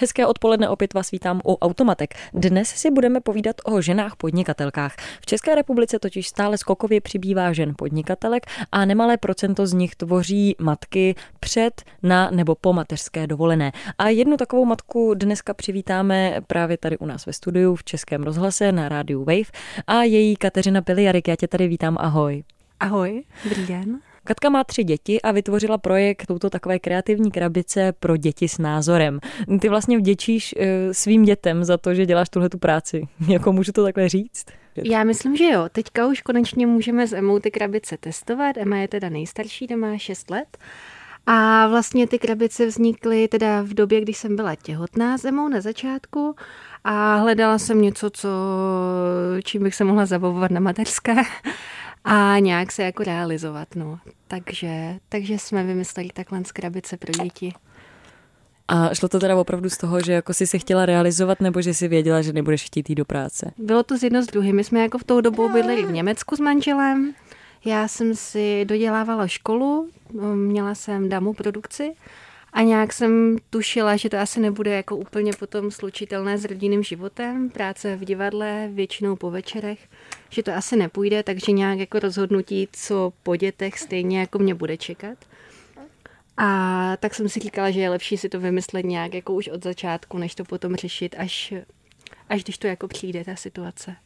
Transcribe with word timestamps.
Hezké 0.00 0.26
odpoledne 0.26 0.68
opět 0.68 0.94
vás 0.94 1.10
vítám 1.10 1.40
u 1.44 1.54
Automatek. 1.54 2.14
Dnes 2.34 2.68
si 2.68 2.90
budeme 2.90 3.20
povídat 3.20 3.56
o 3.64 3.80
ženách 3.80 4.16
podnikatelkách. 4.16 4.96
V 5.20 5.26
České 5.26 5.54
republice 5.54 5.98
totiž 5.98 6.28
stále 6.28 6.58
skokově 6.58 7.00
přibývá 7.00 7.52
žen 7.52 7.74
podnikatelek 7.76 8.46
a 8.72 8.84
nemalé 8.84 9.16
procento 9.16 9.66
z 9.66 9.72
nich 9.72 9.96
tvoří 9.96 10.56
matky 10.60 11.14
před, 11.40 11.82
na 12.02 12.30
nebo 12.30 12.54
po 12.54 12.72
mateřské 12.72 13.26
dovolené. 13.26 13.72
A 13.98 14.08
jednu 14.08 14.36
takovou 14.36 14.64
matku 14.64 15.14
dneska 15.14 15.54
přivítáme 15.54 16.40
právě 16.46 16.76
tady 16.76 16.98
u 16.98 17.06
nás 17.06 17.26
ve 17.26 17.32
studiu 17.32 17.74
v 17.74 17.84
Českém 17.84 18.22
rozhlase 18.22 18.72
na 18.72 18.88
rádiu 18.88 19.24
Wave 19.24 19.50
a 19.86 20.02
její 20.02 20.36
Kateřina 20.36 20.82
Piliarik. 20.82 21.28
Já 21.28 21.36
tě 21.36 21.48
tady 21.48 21.68
vítám, 21.68 21.96
ahoj. 22.00 22.44
Ahoj, 22.80 23.24
dobrý 23.44 23.66
den. 23.66 24.00
Katka 24.28 24.48
má 24.48 24.64
tři 24.64 24.84
děti 24.84 25.22
a 25.22 25.32
vytvořila 25.32 25.78
projekt 25.78 26.26
touto 26.26 26.50
takové 26.50 26.78
kreativní 26.78 27.30
krabice 27.30 27.92
pro 27.92 28.16
děti 28.16 28.48
s 28.48 28.58
názorem. 28.58 29.20
Ty 29.60 29.68
vlastně 29.68 29.98
vděčíš 29.98 30.54
eh, 30.58 30.94
svým 30.94 31.24
dětem 31.24 31.64
za 31.64 31.76
to, 31.76 31.94
že 31.94 32.06
děláš 32.06 32.28
tuhle 32.28 32.48
tu 32.48 32.58
práci. 32.58 33.08
Jako 33.28 33.52
můžu 33.52 33.72
to 33.72 33.84
takhle 33.84 34.08
říct? 34.08 34.46
Já 34.84 35.04
myslím, 35.04 35.36
že 35.36 35.44
jo. 35.44 35.68
Teďka 35.72 36.06
už 36.06 36.22
konečně 36.22 36.66
můžeme 36.66 37.06
s 37.06 37.12
Emou 37.12 37.38
ty 37.38 37.50
krabice 37.50 37.96
testovat. 38.00 38.56
Emma 38.56 38.76
je 38.76 38.88
teda 38.88 39.08
nejstarší, 39.08 39.66
ta 39.66 39.76
má 39.76 39.98
6 39.98 40.30
let. 40.30 40.58
A 41.26 41.66
vlastně 41.68 42.06
ty 42.06 42.18
krabice 42.18 42.66
vznikly 42.66 43.28
teda 43.28 43.62
v 43.62 43.74
době, 43.74 44.00
kdy 44.00 44.14
jsem 44.14 44.36
byla 44.36 44.54
těhotná 44.54 45.18
s 45.18 45.24
Emou 45.24 45.48
na 45.48 45.60
začátku 45.60 46.36
a 46.84 47.16
hledala 47.16 47.58
jsem 47.58 47.82
něco, 47.82 48.10
co, 48.10 48.28
čím 49.44 49.62
bych 49.62 49.74
se 49.74 49.84
mohla 49.84 50.06
zabavovat 50.06 50.50
na 50.50 50.60
mateřské 50.60 51.14
a 52.10 52.38
nějak 52.38 52.72
se 52.72 52.82
jako 52.82 53.02
realizovat, 53.04 53.68
no. 53.74 53.98
Takže, 54.28 54.94
takže 55.08 55.38
jsme 55.38 55.64
vymysleli 55.64 56.08
takhle 56.14 56.44
z 56.44 56.52
krabice 56.52 56.96
pro 56.96 57.24
děti. 57.24 57.52
A 58.68 58.94
šlo 58.94 59.08
to 59.08 59.18
teda 59.18 59.36
opravdu 59.36 59.70
z 59.70 59.76
toho, 59.76 60.00
že 60.00 60.12
jako 60.12 60.34
si 60.34 60.46
se 60.46 60.58
chtěla 60.58 60.86
realizovat, 60.86 61.40
nebo 61.40 61.62
že 61.62 61.74
si 61.74 61.88
věděla, 61.88 62.22
že 62.22 62.32
nebudeš 62.32 62.64
chtít 62.64 62.90
jít 62.90 62.94
do 62.96 63.04
práce? 63.04 63.52
Bylo 63.58 63.82
to 63.82 63.98
z 63.98 64.02
jedno 64.02 64.22
z 64.22 64.26
druhým. 64.26 64.56
My 64.56 64.64
jsme 64.64 64.80
jako 64.80 64.98
v 64.98 65.04
tou 65.04 65.20
dobu 65.20 65.48
bydleli 65.48 65.86
v 65.86 65.92
Německu 65.92 66.36
s 66.36 66.40
manželem. 66.40 67.14
Já 67.64 67.88
jsem 67.88 68.14
si 68.14 68.64
dodělávala 68.64 69.26
školu, 69.26 69.88
měla 70.34 70.74
jsem 70.74 71.08
damu 71.08 71.34
produkci 71.34 71.92
a 72.52 72.62
nějak 72.62 72.92
jsem 72.92 73.36
tušila, 73.50 73.96
že 73.96 74.08
to 74.08 74.18
asi 74.18 74.40
nebude 74.40 74.70
jako 74.70 74.96
úplně 74.96 75.32
potom 75.38 75.70
slučitelné 75.70 76.38
s 76.38 76.44
rodinným 76.44 76.82
životem, 76.82 77.50
práce 77.50 77.96
v 77.96 78.04
divadle, 78.04 78.68
většinou 78.72 79.16
po 79.16 79.30
večerech, 79.30 79.88
že 80.30 80.42
to 80.42 80.52
asi 80.52 80.76
nepůjde, 80.76 81.22
takže 81.22 81.52
nějak 81.52 81.78
jako 81.78 81.98
rozhodnutí, 81.98 82.68
co 82.72 83.12
po 83.22 83.36
dětech 83.36 83.78
stejně 83.78 84.20
jako 84.20 84.38
mě 84.38 84.54
bude 84.54 84.76
čekat. 84.76 85.18
A 86.36 86.96
tak 87.00 87.14
jsem 87.14 87.28
si 87.28 87.40
říkala, 87.40 87.70
že 87.70 87.80
je 87.80 87.90
lepší 87.90 88.16
si 88.16 88.28
to 88.28 88.40
vymyslet 88.40 88.84
nějak 88.84 89.14
jako 89.14 89.34
už 89.34 89.48
od 89.48 89.64
začátku, 89.64 90.18
než 90.18 90.34
to 90.34 90.44
potom 90.44 90.76
řešit, 90.76 91.14
až, 91.18 91.54
až 92.28 92.44
když 92.44 92.58
to 92.58 92.66
jako 92.66 92.88
přijde, 92.88 93.24
ta 93.24 93.36
situace. 93.36 93.96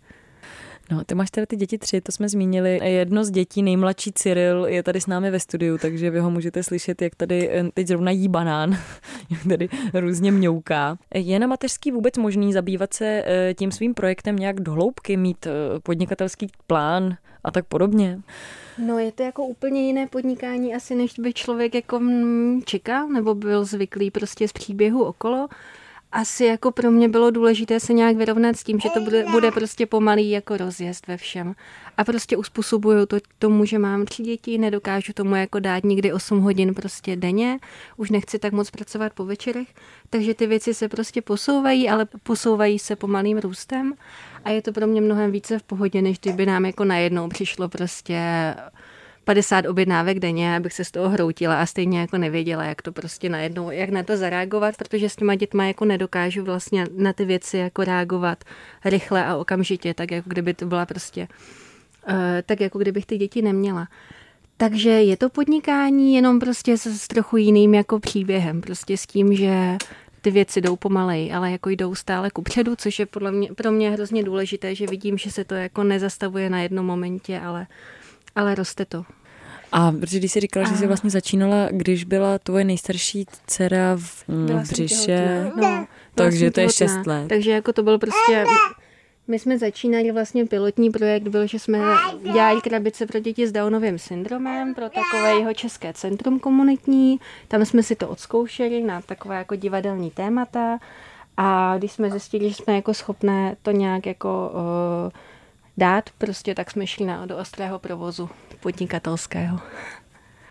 No, 0.91 1.05
ty 1.05 1.15
máš 1.15 1.31
teda 1.31 1.47
ty 1.47 1.57
děti 1.57 1.79
tři, 1.79 2.01
to 2.01 2.13
jsme 2.13 2.29
zmínili. 2.29 2.81
Jedno 2.83 3.25
z 3.25 3.31
dětí, 3.31 3.63
nejmladší 3.63 4.13
Cyril, 4.13 4.67
je 4.67 4.83
tady 4.83 5.01
s 5.01 5.07
námi 5.07 5.31
ve 5.31 5.41
studiu, 5.41 5.79
takže 5.79 6.11
vy 6.11 6.21
ho 6.21 6.31
můžete 6.31 6.63
slyšet, 6.63 7.03
jak 7.03 7.15
tady 7.15 7.51
eh, 7.51 7.65
teď 7.75 7.87
zrovna 7.87 8.11
jí 8.11 8.29
banán, 8.29 8.79
jak 9.31 9.43
tady 9.49 9.69
různě 9.95 10.33
mňouká. 10.33 10.99
Je 11.15 11.39
na 11.39 11.47
mateřský 11.47 11.91
vůbec 11.93 12.17
možný 12.19 12.53
zabývat 12.53 12.95
se 12.95 13.25
eh, 13.27 13.55
tím 13.55 13.73
svým 13.73 13.95
projektem 13.95 14.37
nějak 14.37 14.61
dohloubky, 14.61 15.17
mít 15.17 15.47
eh, 15.47 15.51
podnikatelský 15.83 16.47
plán 16.67 17.17
a 17.45 17.51
tak 17.51 17.67
podobně? 17.67 18.21
No 18.87 18.99
je 18.99 19.13
to 19.13 19.23
jako 19.23 19.45
úplně 19.45 19.87
jiné 19.87 20.07
podnikání 20.07 20.75
asi, 20.75 20.95
než 20.95 21.19
by 21.19 21.33
člověk 21.33 21.75
jako 21.75 22.01
čekal, 22.65 23.09
nebo 23.09 23.35
byl 23.35 23.65
zvyklý 23.65 24.11
prostě 24.11 24.49
z 24.49 24.53
příběhu 24.53 25.05
okolo 25.05 25.49
asi 26.13 26.45
jako 26.45 26.73
pro 26.73 26.91
mě 26.91 27.09
bylo 27.09 27.31
důležité 27.31 27.81
se 27.81 27.93
nějak 27.93 28.17
vyrovnat 28.17 28.57
s 28.57 28.65
tím, 28.65 28.81
že 28.81 28.89
to 28.95 29.01
bude, 29.01 29.25
bude 29.31 29.51
prostě 29.51 29.87
pomalý 29.87 30.31
jako 30.31 30.57
rozjezd 30.57 31.07
ve 31.07 31.17
všem. 31.17 31.55
A 31.97 32.05
prostě 32.05 32.37
uspůsobuju 32.37 33.07
to 33.07 33.17
tomu, 33.39 33.65
že 33.65 33.79
mám 33.79 34.05
tři 34.05 34.23
děti, 34.23 34.59
nedokážu 34.59 35.13
tomu 35.13 35.35
jako 35.37 35.59
dát 35.61 35.85
nikdy 35.85 36.13
8 36.13 36.41
hodin 36.41 36.75
prostě 36.75 37.17
denně, 37.17 37.59
už 37.97 38.11
nechci 38.11 38.39
tak 38.39 38.53
moc 38.53 38.71
pracovat 38.71 39.13
po 39.13 39.25
večerech, 39.25 39.69
takže 40.11 40.35
ty 40.35 40.47
věci 40.47 40.75
se 40.75 40.89
prostě 40.89 41.23
posouvají, 41.23 41.89
ale 41.89 42.07
posouvají 42.23 42.79
se 42.79 42.97
pomalým 42.97 43.39
růstem. 43.39 43.95
A 44.45 44.51
je 44.51 44.63
to 44.63 44.73
pro 44.73 44.87
mě 44.87 45.01
mnohem 45.01 45.31
více 45.31 45.59
v 45.59 45.63
pohodě, 45.63 46.03
než 46.03 46.19
kdyby 46.19 46.47
nám 46.47 46.65
jako 46.65 46.85
najednou 46.85 47.29
přišlo 47.29 47.69
prostě 47.69 48.21
50 49.25 49.67
objednávek 49.67 50.19
denně, 50.19 50.57
abych 50.57 50.73
se 50.73 50.85
z 50.85 50.91
toho 50.91 51.09
hroutila 51.09 51.63
a 51.63 51.67
stejně 51.67 52.01
jako 52.01 52.19
nevěděla, 52.19 52.65
jak 52.65 52.83
to 52.83 52.93
prostě 52.93 53.29
najednou, 53.29 53.71
jak 53.71 53.91
na 53.91 54.03
to 54.03 54.17
zareagovat, 54.17 54.77
protože 54.77 55.09
s 55.09 55.17
těma 55.17 55.35
dětma 55.35 55.65
jako 55.65 55.85
nedokážu 55.85 56.45
vlastně 56.45 56.87
na 56.97 57.13
ty 57.13 57.25
věci 57.25 57.57
jako 57.57 57.85
reagovat 57.85 58.45
rychle 58.85 59.25
a 59.25 59.37
okamžitě, 59.37 59.95
tak 59.95 60.11
jako 60.11 60.29
kdyby 60.29 60.55
to 60.55 60.67
byla 60.67 60.87
prostě, 60.87 61.29
uh, 62.09 62.15
tak 62.47 62.61
jako 62.61 62.79
kdybych 62.79 63.07
ty 63.07 63.19
děti 63.19 63.43
neměla. 63.43 63.89
Takže 64.57 64.91
je 64.91 65.17
to 65.17 65.29
podnikání 65.29 66.15
jenom 66.15 66.41
prostě 66.41 66.79
s, 66.79 66.87
s 66.87 67.09
trochu 67.09 67.37
jiným 67.37 67.75
jako 67.75 68.01
příběhem, 68.01 68.61
prostě 68.61 68.97
s 68.97 69.07
tím, 69.07 69.35
že 69.35 69.77
ty 70.23 70.31
věci 70.31 70.61
jdou 70.61 70.77
pomalej, 70.77 71.35
ale 71.35 71.51
jako 71.51 71.71
jdou 71.71 71.95
stále 71.95 72.31
kupředu, 72.31 72.77
což 72.77 72.99
je 72.99 73.07
podle 73.07 73.33
mě, 73.33 73.49
pro 73.55 73.73
mě 73.73 73.91
hrozně 73.91 74.23
důležité, 74.23 74.75
že 74.75 74.87
vidím, 74.87 75.19
že 75.19 75.31
se 75.31 75.45
to 75.45 75.55
jako 75.55 75.83
nezastavuje 75.83 76.51
na 76.51 76.63
jednom 76.63 76.87
momentě, 76.87 77.41
ale 77.41 77.67
ale 78.35 78.55
roste 78.55 78.85
to. 78.85 79.05
A 79.73 79.93
protože 79.93 80.19
když 80.19 80.33
jsi 80.33 80.41
říkala, 80.41 80.67
a... 80.67 80.69
že 80.69 80.77
jsi 80.77 80.87
vlastně 80.87 81.11
začínala, 81.11 81.69
když 81.71 82.05
byla 82.05 82.39
tvoje 82.39 82.65
nejstarší 82.65 83.27
dcera 83.47 83.97
v 83.97 84.29
mm, 84.29 84.47
břiše, 84.71 85.51
no, 85.57 85.87
takže 86.15 86.51
to 86.51 86.61
je 86.61 86.71
6 86.71 87.07
let. 87.07 87.29
Takže 87.29 87.51
jako 87.51 87.73
to 87.73 87.83
bylo 87.83 87.99
prostě... 87.99 88.45
My 89.29 89.39
jsme 89.39 89.59
začínali 89.59 90.13
vlastně 90.13 90.47
pilotní 90.47 90.91
projekt, 90.91 91.29
byl, 91.29 91.47
že 91.47 91.59
jsme 91.59 91.79
dělali 92.33 92.61
krabice 92.61 93.07
pro 93.07 93.21
děti 93.21 93.47
s 93.47 93.53
Downovým 93.53 93.99
syndromem, 93.99 94.75
pro 94.75 94.85
takové 94.89 95.35
jeho 95.35 95.55
české 95.55 95.93
centrum 95.93 96.41
komunitní. 96.41 97.21
Tam 97.49 97.65
jsme 97.65 97.83
si 97.83 97.97
to 97.97 98.09
odzkoušeli 98.09 98.83
na 98.83 99.01
takové 99.01 99.37
jako 99.37 99.57
divadelní 99.57 100.11
témata. 100.11 100.79
A 101.37 101.79
když 101.79 101.93
jsme 101.93 102.11
zjistili, 102.11 102.49
že 102.49 102.55
jsme 102.55 102.75
jako 102.75 102.95
schopné 102.95 103.57
to 103.63 103.71
nějak 103.71 104.07
jako 104.07 104.53
uh, 104.55 105.13
dát, 105.77 106.11
prostě 106.19 106.55
tak 106.55 106.71
jsme 106.71 106.87
šli 106.87 107.05
na, 107.05 107.27
do 107.27 107.39
ostrého 107.39 107.79
provozu 107.79 108.31
podnikatelského. 108.61 109.59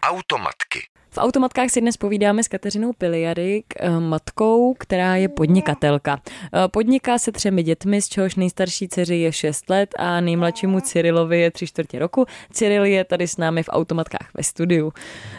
Automatky. 0.03 0.79
V 1.13 1.17
automatkách 1.17 1.69
si 1.69 1.81
dnes 1.81 1.97
povídáme 1.97 2.43
s 2.43 2.47
Kateřinou 2.47 2.93
Piliarik, 2.93 3.65
eh, 3.79 3.99
matkou, 3.99 4.73
která 4.79 5.15
je 5.15 5.29
podnikatelka. 5.29 6.21
Eh, 6.25 6.67
podniká 6.67 7.17
se 7.17 7.31
třemi 7.31 7.63
dětmi, 7.63 8.01
z 8.01 8.09
čehož 8.09 8.35
nejstarší 8.35 8.87
dceři 8.87 9.15
je 9.15 9.31
6 9.31 9.69
let 9.69 9.89
a 9.97 10.21
nejmladšímu 10.21 10.79
Cyrilovi 10.79 11.39
je 11.39 11.51
3 11.51 11.67
čtvrtě 11.67 11.99
roku. 11.99 12.25
Cyril 12.51 12.85
je 12.85 13.03
tady 13.03 13.27
s 13.27 13.37
námi 13.37 13.63
v 13.63 13.69
automatkách 13.69 14.29
ve 14.33 14.43
studiu. 14.43 14.93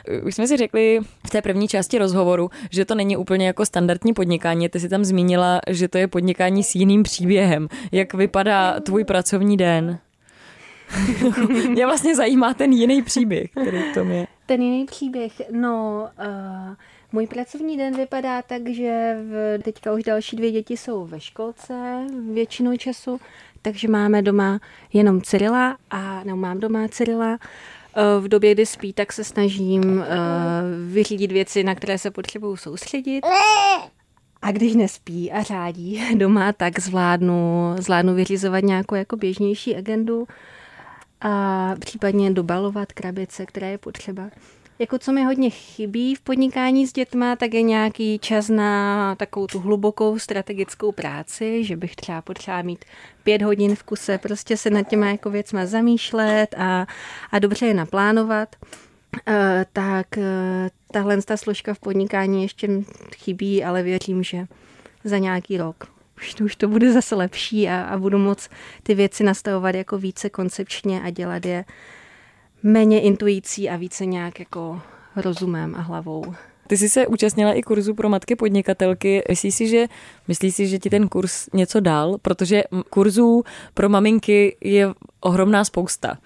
Eh, 0.08 0.20
už 0.20 0.34
jsme 0.34 0.46
si 0.46 0.56
řekli 0.56 1.00
v 1.26 1.30
té 1.30 1.42
první 1.42 1.68
části 1.68 1.98
rozhovoru, 1.98 2.50
že 2.70 2.84
to 2.84 2.94
není 2.94 3.16
úplně 3.16 3.46
jako 3.46 3.66
standardní 3.66 4.12
podnikání. 4.12 4.68
Ty 4.68 4.80
si 4.80 4.88
tam 4.88 5.04
zmínila, 5.04 5.60
že 5.70 5.88
to 5.88 5.98
je 5.98 6.08
podnikání 6.08 6.64
s 6.64 6.74
jiným 6.74 7.02
příběhem. 7.02 7.68
Jak 7.92 8.14
vypadá 8.14 8.80
tvůj 8.80 9.04
pracovní 9.04 9.56
den? 9.56 9.98
Mě 11.68 11.86
vlastně 11.86 12.16
zajímá 12.16 12.54
ten 12.54 12.72
jiný 12.72 13.02
příběh, 13.02 13.50
který 13.50 13.78
v 13.78 13.94
tom 13.94 14.10
je. 14.10 14.26
Ten 14.52 14.62
jiný 14.62 14.84
příběh, 14.84 15.32
no... 15.50 16.08
Uh... 16.18 16.74
Můj 17.14 17.26
pracovní 17.26 17.76
den 17.76 17.96
vypadá 17.96 18.42
tak, 18.42 18.68
že 18.68 19.16
v, 19.22 19.58
teďka 19.62 19.92
už 19.92 20.02
další 20.02 20.36
dvě 20.36 20.50
děti 20.50 20.76
jsou 20.76 21.06
ve 21.06 21.20
školce 21.20 22.06
většinou 22.32 22.76
času, 22.76 23.20
takže 23.62 23.88
máme 23.88 24.22
doma 24.22 24.60
jenom 24.93 25.20
Cyrila 25.20 25.76
a 25.90 26.25
nebo 26.25 26.37
mám 26.37 26.60
doma 26.60 26.88
Cyrila. 26.88 27.38
Eh, 27.96 28.20
v 28.20 28.28
době, 28.28 28.54
kdy 28.54 28.66
spí, 28.66 28.93
tak 28.93 29.12
se 29.12 29.25
snažím 29.25 29.82
uh, 29.82 30.04
vyřídit 30.93 31.32
věci, 31.32 31.64
na 31.64 31.75
které 31.75 31.99
se 31.99 32.10
potřebuju 32.10 32.56
soustředit. 32.56 33.20
A 34.43 34.52
když 34.52 34.75
nespí 34.75 35.32
a 35.32 35.43
řádí 35.43 36.02
doma, 36.16 36.52
tak 36.52 36.78
zvládnu, 36.78 37.75
zvládnu 37.78 38.14
vyřizovat 38.14 38.64
nějakou 38.64 38.94
jako 38.94 39.16
běžnější 39.16 39.76
agendu 39.76 40.26
a 41.22 41.74
případně 41.78 42.30
dobalovat 42.30 42.92
krabice, 42.92 43.46
které 43.46 43.70
je 43.70 43.78
potřeba. 43.78 44.30
Jako 44.78 44.98
co 44.98 45.12
mi 45.12 45.24
hodně 45.24 45.50
chybí 45.50 46.14
v 46.14 46.20
podnikání 46.20 46.86
s 46.86 46.92
dětma, 46.92 47.36
tak 47.36 47.54
je 47.54 47.62
nějaký 47.62 48.19
čas 48.19 48.48
na 48.48 49.14
takovou 49.14 49.46
tu 49.46 49.58
hlubokou 49.60 50.19
strategickou 50.19 50.92
práci, 50.92 51.64
že 51.64 51.76
bych 51.76 51.96
třeba 51.96 52.22
potřeba 52.22 52.62
mít 52.62 52.84
pět 53.22 53.42
hodin 53.42 53.76
v 53.76 53.82
kuse, 53.82 54.19
prostě 54.19 54.56
se 54.56 54.70
nad 54.70 54.82
těma 54.82 55.06
jako 55.06 55.30
věcma 55.30 55.66
zamýšlet 55.66 56.54
a, 56.58 56.86
a 57.30 57.38
dobře 57.38 57.66
je 57.66 57.75
naplánovat. 57.75 58.56
Uh, 59.28 59.34
tak 59.72 60.06
uh, 60.16 60.22
tahle 60.90 61.22
ta 61.22 61.36
složka 61.36 61.75
v 61.75 61.78
podnikání 61.78 62.42
ještě 62.42 62.68
chybí, 63.16 63.64
ale 63.64 63.82
věřím, 63.82 64.22
že 64.22 64.46
za 65.04 65.18
nějaký 65.18 65.56
rok 65.56 65.91
už 66.22 66.34
to, 66.34 66.44
už 66.44 66.56
to 66.56 66.69
bude 66.69 66.92
zase 66.92 67.14
lepší 67.14 67.69
a, 67.69 67.82
a 67.82 67.98
budu 67.98 68.19
moc 68.19 68.48
ty 68.82 68.94
věci 68.94 69.24
nastavovat 69.24 69.74
jako 69.74 69.98
více 69.98 70.30
koncepčně 70.30 71.02
a 71.02 71.10
dělat 71.10 71.46
je 71.46 71.64
méně 72.62 73.00
intuicí 73.00 73.70
a 73.70 73.76
více 73.76 74.06
nějak 74.06 74.38
jako 74.38 74.80
rozumem 75.16 75.74
a 75.74 75.80
hlavou. 75.80 76.34
Ty 76.66 76.76
jsi 76.76 76.88
se 76.88 77.06
účastnila 77.06 77.52
i 77.52 77.62
kurzu 77.62 77.94
pro 77.94 78.08
matky 78.08 78.36
podnikatelky. 78.36 79.22
Myslíš 79.28 79.54
si, 79.54 79.69
že, 79.69 79.86
myslíš 80.28 80.54
si, 80.54 80.66
že 80.66 80.78
ti 80.78 80.90
ten 80.90 81.08
kurz 81.08 81.48
něco 81.52 81.80
dal? 81.80 82.19
Protože 82.22 82.62
kurzů 82.90 83.42
pro 83.75 83.88
maminky 83.88 84.56
je 84.60 84.88
ohromná 85.20 85.64
spousta. 85.64 86.18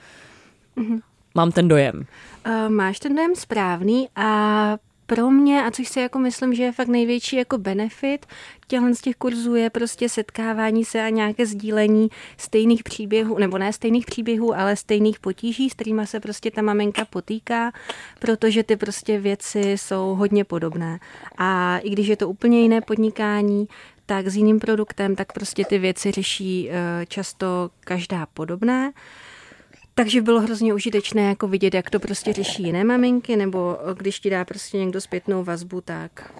Mm-hmm. 0.77 1.01
Mám 1.35 1.53
ten 1.53 1.69
dojem. 1.69 2.07
Uh, 2.47 2.69
máš 2.69 2.99
ten 2.99 3.15
dojem 3.15 3.35
správný 3.35 4.09
a 4.17 4.79
pro 5.07 5.31
mě, 5.31 5.63
a 5.63 5.71
což 5.71 5.89
si 5.89 6.01
jako 6.01 6.19
myslím, 6.19 6.55
že 6.55 6.63
je 6.63 6.73
fakt 6.73 6.89
největší 6.89 7.37
jako 7.37 7.59
benefit 7.59 8.27
těchhle 8.67 8.95
z 8.95 9.01
těch 9.01 9.17
kurzů 9.17 9.55
je 9.55 9.71
prostě 9.71 10.09
setkávání 10.09 10.85
se 10.85 11.03
a 11.03 11.09
nějaké 11.09 11.47
sdílení 11.47 12.09
stejných 12.37 12.83
příběhů, 12.83 13.39
nebo 13.39 13.59
ne 13.59 13.73
stejných 13.73 14.07
příběhů, 14.07 14.55
ale 14.55 14.77
stejných 14.77 15.21
potíží, 15.21 15.71
s 15.71 15.75
kterými 15.75 16.07
se 16.07 16.21
prostě 16.21 16.51
ta 16.51 16.63
maminka 16.63 17.05
potýká, 17.05 17.73
protože 18.19 18.63
ty 18.63 18.77
prostě 18.77 19.19
věci 19.19 19.61
jsou 19.61 20.15
hodně 20.15 20.45
podobné. 20.45 20.99
A 21.39 21.79
i 21.79 21.91
když 21.91 22.07
je 22.07 22.17
to 22.17 22.29
úplně 22.29 22.61
jiné 22.61 22.81
podnikání, 22.81 23.69
tak 24.07 24.29
s 24.29 24.37
jiným 24.37 24.61
produktem, 24.61 25.17
tak 25.17 25.33
prostě 25.33 25.65
ty 25.65 25.79
věci 25.79 26.13
řeší 26.13 26.71
eh, 26.71 27.07
často 27.07 27.71
každá 27.81 28.27
podobné. 28.27 28.93
Takže 29.99 30.23
bylo 30.23 30.41
hrozně 30.41 30.75
užitečné 30.75 31.23
jako 31.23 31.49
vidět, 31.49 31.75
jak 31.75 31.91
to 31.91 32.01
prostě 32.01 32.33
řeší 32.33 32.63
jiné 32.63 32.85
maminky, 32.85 33.37
nebo 33.37 33.79
když 33.99 34.21
ti 34.21 34.31
dá 34.31 34.45
prostě 34.45 34.79
někdo 34.79 35.01
zpětnou 35.01 35.45
vazbu, 35.45 35.81
tak, 35.81 36.33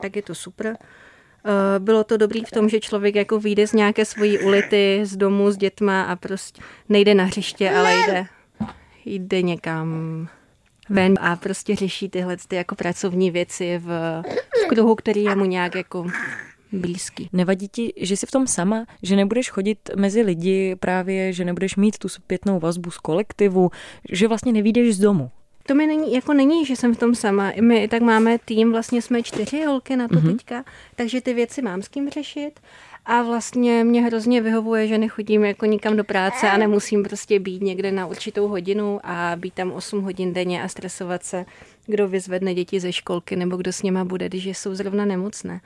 tak 0.00 0.16
je 0.16 0.22
to 0.22 0.34
super. 0.34 0.76
Eh, 0.76 1.78
bylo 1.78 2.04
to 2.04 2.16
dobrý 2.16 2.44
v 2.44 2.50
tom, 2.50 2.68
že 2.68 2.80
člověk 2.80 3.14
jako 3.14 3.40
vyjde 3.40 3.66
z 3.66 3.72
nějaké 3.72 4.04
svojí 4.04 4.38
ulity, 4.38 5.00
z 5.02 5.16
domu 5.16 5.50
s 5.50 5.56
dětma 5.56 6.02
a 6.02 6.16
prostě 6.16 6.62
nejde 6.88 7.14
na 7.14 7.24
hřiště, 7.24 7.70
ale 7.70 7.94
jde, 8.06 8.26
jde 9.04 9.42
někam 9.42 9.88
ven 10.90 11.14
a 11.20 11.36
prostě 11.36 11.76
řeší 11.76 12.08
tyhle 12.08 12.36
ty 12.48 12.56
jako 12.56 12.74
pracovní 12.74 13.30
věci 13.30 13.78
v, 13.78 14.22
v 14.64 14.68
kruhu, 14.68 14.94
který 14.94 15.22
je 15.22 15.36
mu 15.36 15.44
nějak 15.44 15.74
jako 15.74 16.06
blízký. 16.72 17.28
Nevadí 17.32 17.68
ti, 17.68 17.92
že 17.96 18.16
jsi 18.16 18.26
v 18.26 18.30
tom 18.30 18.46
sama, 18.46 18.86
že 19.02 19.16
nebudeš 19.16 19.50
chodit 19.50 19.78
mezi 19.96 20.22
lidi 20.22 20.76
právě, 20.80 21.32
že 21.32 21.44
nebudeš 21.44 21.76
mít 21.76 21.98
tu 21.98 22.08
zpětnou 22.08 22.60
vazbu 22.60 22.90
z 22.90 22.98
kolektivu, 22.98 23.70
že 24.12 24.28
vlastně 24.28 24.52
nevídeš 24.52 24.96
z 24.96 24.98
domu? 24.98 25.30
To 25.66 25.74
mi 25.74 25.86
není, 25.86 26.14
jako 26.14 26.32
není, 26.32 26.66
že 26.66 26.76
jsem 26.76 26.94
v 26.94 26.98
tom 26.98 27.14
sama. 27.14 27.52
My 27.60 27.88
tak 27.88 28.02
máme 28.02 28.38
tým, 28.44 28.72
vlastně 28.72 29.02
jsme 29.02 29.22
čtyři 29.22 29.64
holky 29.64 29.96
na 29.96 30.08
to 30.08 30.14
mm-hmm. 30.14 30.36
teďka, 30.36 30.64
takže 30.96 31.20
ty 31.20 31.34
věci 31.34 31.62
mám 31.62 31.82
s 31.82 31.88
kým 31.88 32.10
řešit. 32.10 32.60
A 33.08 33.22
vlastně 33.22 33.84
mě 33.84 34.02
hrozně 34.02 34.40
vyhovuje, 34.40 34.86
že 34.86 34.98
nechodím 34.98 35.44
jako 35.44 35.66
nikam 35.66 35.96
do 35.96 36.04
práce 36.04 36.50
a 36.50 36.56
nemusím 36.56 37.02
prostě 37.02 37.40
být 37.40 37.62
někde 37.62 37.92
na 37.92 38.06
určitou 38.06 38.48
hodinu 38.48 39.00
a 39.02 39.32
být 39.36 39.54
tam 39.54 39.72
8 39.72 40.02
hodin 40.02 40.32
denně 40.32 40.62
a 40.62 40.68
stresovat 40.68 41.22
se, 41.22 41.46
kdo 41.86 42.08
vyzvedne 42.08 42.54
děti 42.54 42.80
ze 42.80 42.92
školky 42.92 43.36
nebo 43.36 43.56
kdo 43.56 43.72
s 43.72 43.82
něma 43.82 44.04
bude, 44.04 44.28
když 44.28 44.46
jsou 44.46 44.74
zrovna 44.74 45.04
nemocné. 45.04 45.60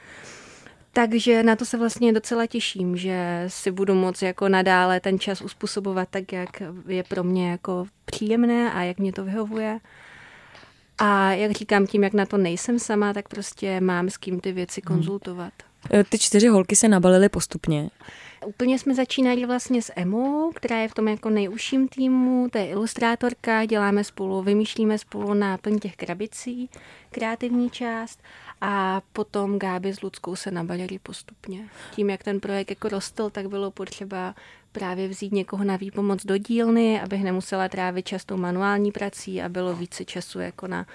Takže 0.93 1.43
na 1.43 1.57
to 1.57 1.65
se 1.65 1.77
vlastně 1.77 2.13
docela 2.13 2.47
těším, 2.47 2.97
že 2.97 3.45
si 3.49 3.71
budu 3.71 3.95
moct 3.95 4.23
jako 4.23 4.49
nadále 4.49 5.01
ten 5.01 5.19
čas 5.19 5.43
uspůsobovat 5.43 6.09
tak, 6.09 6.33
jak 6.33 6.63
je 6.89 7.03
pro 7.03 7.25
mě 7.25 7.51
jako 7.51 7.87
příjemné 8.05 8.73
a 8.73 8.83
jak 8.83 8.99
mě 8.99 9.13
to 9.13 9.25
vyhovuje. 9.25 9.79
A 10.99 11.33
jak 11.33 11.53
říkám, 11.53 11.87
tím, 11.87 12.05
jak 12.05 12.13
na 12.13 12.27
to 12.27 12.37
nejsem 12.37 12.79
sama, 12.79 13.13
tak 13.13 13.29
prostě 13.29 13.81
mám 13.81 14.11
s 14.11 14.17
kým 14.17 14.41
ty 14.41 14.53
věci 14.53 14.83
hmm. 14.87 14.97
konzultovat. 14.97 15.53
Ty 16.09 16.19
čtyři 16.19 16.49
holky 16.49 16.77
se 16.77 16.89
nabalily 16.89 17.29
postupně. 17.29 17.91
Úplně 18.47 18.79
jsme 18.79 18.95
začínali 18.95 19.47
vlastně 19.47 19.83
s 19.83 19.93
Emou, 19.97 20.53
která 20.53 20.79
je 20.79 20.89
v 20.89 20.95
tom 20.95 21.09
jako 21.09 21.31
nejužším 21.31 21.89
týmu, 21.89 22.49
to 22.53 22.59
je 22.59 22.67
ilustrátorka, 22.69 23.65
děláme 23.65 24.05
spolu, 24.05 24.43
vymýšlíme 24.43 24.99
spolu 24.99 25.35
náplň 25.35 25.79
těch 25.79 25.97
krabicí, 25.97 26.71
kreativní 27.11 27.71
část 27.71 28.23
a 28.61 29.03
potom 29.13 29.59
Gáby 29.59 29.93
s 29.93 30.03
Ludskou 30.03 30.37
se 30.37 30.51
nabalili 30.51 30.99
postupně. 30.99 31.69
Tím, 31.95 32.11
jak 32.11 32.23
ten 32.23 32.41
projekt 32.41 32.71
jako 32.71 32.89
rostl, 32.89 33.31
tak 33.31 33.49
bylo 33.49 33.71
potřeba 33.71 34.35
právě 34.73 35.09
vzít 35.09 35.33
někoho 35.33 35.65
na 35.65 35.77
výpomoc 35.77 36.27
do 36.27 36.37
dílny, 36.37 37.01
abych 37.01 37.25
nemusela 37.25 37.69
trávit 37.69 38.07
častou 38.07 38.37
manuální 38.37 38.93
prací 38.93 39.43
a 39.43 39.49
bylo 39.49 39.75
více 39.75 40.05
času 40.05 40.41
jako 40.41 40.67
na 40.67 40.87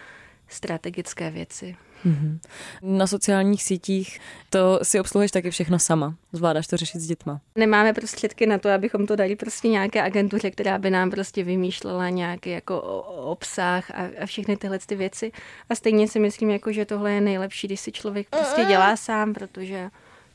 strategické 0.48 1.31
věci. 1.31 1.75
Mm-hmm. 2.06 2.39
Na 2.81 3.07
sociálních 3.07 3.63
sítích 3.63 4.19
to 4.50 4.80
si 4.83 5.00
obsluhuješ 5.00 5.31
taky 5.31 5.51
všechno 5.51 5.80
sama. 5.80 6.15
Zvládáš 6.33 6.68
to 6.68 6.77
řešit 6.77 7.00
s 7.00 7.07
dětma. 7.07 7.42
Nemáme 7.56 7.94
prostředky 7.94 8.45
na 8.45 8.57
to, 8.57 8.69
abychom 8.69 9.07
to 9.07 9.15
dali 9.15 9.36
prostě 9.36 9.68
nějaké 9.68 10.01
agentuře, 10.01 10.51
která 10.51 10.77
by 10.77 10.89
nám 10.89 11.12
prostě 11.12 11.44
vymýšlela 11.44 12.09
nějaký 12.09 12.50
jako 12.50 12.81
obsah 13.06 13.92
a, 13.92 14.09
a 14.21 14.25
všechny 14.25 14.57
tyhle 14.57 14.80
ty 14.80 14.95
věci. 14.95 15.31
A 15.69 15.75
stejně 15.75 16.07
si 16.07 16.19
myslím, 16.19 16.50
jako, 16.50 16.71
že 16.71 16.86
tohle 16.86 17.12
je 17.12 17.21
nejlepší, 17.21 17.68
když 17.68 17.80
si 17.80 17.92
člověk 17.92 18.27
prostě 18.30 18.65
dělá 18.65 18.95
sám, 18.95 19.33
protože 19.33 19.89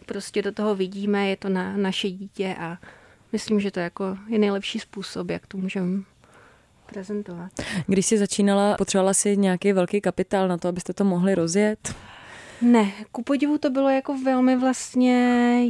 prostě 0.07 0.43
do 0.43 0.53
toho 0.53 0.75
vidíme, 0.75 1.29
je 1.29 1.37
to 1.37 1.49
na 1.49 1.77
naše 1.77 2.11
dítě 2.11 2.57
a 2.59 2.79
myslím, 3.33 3.61
že 3.61 3.71
to 3.71 3.81
jako 3.81 4.17
je 4.29 4.39
nejlepší 4.39 4.79
způsob, 4.79 5.31
jak 5.31 5.47
to 5.47 5.59
můžeme 5.59 6.03
prezentovat. 6.91 7.51
Když 7.87 8.07
jsi 8.07 8.19
začínala, 8.19 8.77
potřebovala 8.77 9.15
si 9.15 9.37
nějaký 9.37 9.73
velký 9.73 10.01
kapitál 10.01 10.49
na 10.49 10.59
to, 10.59 10.69
abyste 10.69 10.93
to 10.93 11.05
mohli 11.05 11.35
rozjet? 11.35 11.95
Ne, 12.63 12.93
ku 13.13 13.23
podivu 13.23 13.59
to 13.59 13.71
bylo 13.71 13.89
jako 13.89 14.19
velmi 14.19 14.57
vlastně 14.57 15.15